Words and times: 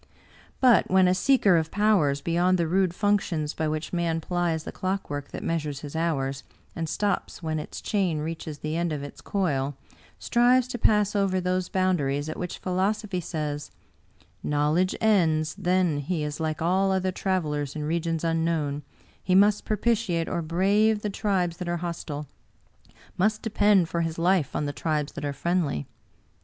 But 0.59 0.89
when 0.89 1.07
a 1.07 1.13
seeker 1.13 1.57
of 1.57 1.69
powers 1.69 2.21
beyond 2.21 2.57
the 2.57 2.65
rude 2.67 2.95
functions 2.95 3.53
by 3.53 3.67
which 3.67 3.93
man 3.93 4.19
plies 4.19 4.63
the 4.63 4.71
clockwork 4.71 5.29
that 5.29 5.43
measures 5.43 5.81
his 5.81 5.95
hours, 5.95 6.43
and 6.75 6.89
stops 6.89 7.43
when 7.43 7.59
its 7.59 7.79
chain 7.81 8.17
reaches 8.17 8.57
the 8.57 8.75
end 8.75 8.91
of 8.91 9.03
its 9.03 9.21
coil, 9.21 9.75
strives 10.17 10.67
to 10.69 10.79
pass 10.79 11.15
over 11.15 11.39
those 11.39 11.69
boundaries 11.69 12.27
at 12.29 12.37
which 12.37 12.57
philosophy 12.57 13.21
says, 13.21 13.69
* 14.07 14.13
Knowledge 14.43 14.95
ends— 14.99 15.53
then, 15.69 15.99
he 15.99 16.23
is 16.23 16.39
like 16.39 16.63
all 16.63 16.91
other 16.91 17.11
travelers 17.11 17.75
in 17.75 17.83
regions 17.83 18.23
unknown; 18.23 18.81
he 19.23 19.35
must 19.35 19.65
propitiate 19.65 20.27
or 20.27 20.41
brave 20.41 21.03
the 21.03 21.11
tribes 21.11 21.57
that 21.57 21.69
are 21.69 21.77
hostile— 21.77 22.25
must 23.19 23.43
depend 23.43 23.87
for 23.87 24.01
his 24.01 24.17
life 24.17 24.55
on 24.55 24.65
the 24.65 24.73
tribes 24.73 25.11
that 25.11 25.23
are 25.25 25.31
friendly. 25.31 25.85